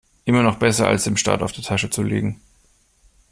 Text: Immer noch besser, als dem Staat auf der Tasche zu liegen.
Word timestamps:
Immer 0.25 0.41
noch 0.41 0.57
besser, 0.57 0.87
als 0.87 1.03
dem 1.03 1.15
Staat 1.15 1.43
auf 1.43 1.51
der 1.51 1.63
Tasche 1.63 1.91
zu 1.91 2.01
liegen. 2.01 2.41